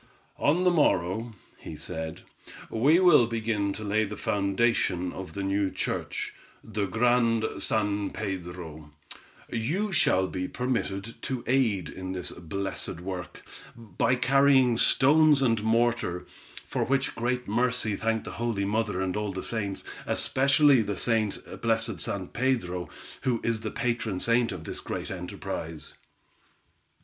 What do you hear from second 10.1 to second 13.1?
be permitted to aid in the blessed